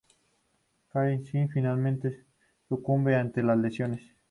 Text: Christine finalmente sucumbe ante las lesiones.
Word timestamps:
Christine 0.91 1.47
finalmente 1.49 2.25
sucumbe 2.67 3.15
ante 3.15 3.43
las 3.43 3.59
lesiones. 3.59 4.01